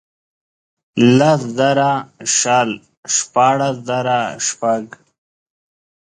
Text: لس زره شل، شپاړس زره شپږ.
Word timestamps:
لس 1.17 1.41
زره 1.57 1.91
شل، 2.37 2.69
شپاړس 3.15 3.75
زره 3.89 4.19
شپږ. 4.47 4.83